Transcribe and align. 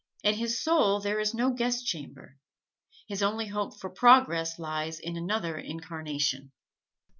In 0.23 0.33
his 0.33 0.59
soul 0.59 0.99
there 0.99 1.19
is 1.19 1.35
no 1.35 1.51
guest 1.51 1.85
chamber. 1.85 2.39
His 3.07 3.21
only 3.21 3.45
hope 3.49 3.79
for 3.79 3.87
progress 3.91 4.57
lies 4.57 4.97
in 4.99 5.15
another 5.15 5.59
incarnation. 5.59 6.53